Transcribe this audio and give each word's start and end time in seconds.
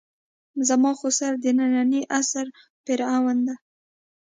زما 0.67 0.91
خُسر 0.99 1.33
د 1.43 1.45
نني 1.57 2.01
عصر 2.17 2.47
فرعون 2.83 3.37
ده. 3.47 3.55